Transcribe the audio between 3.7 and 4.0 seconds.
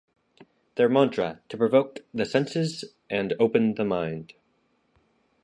the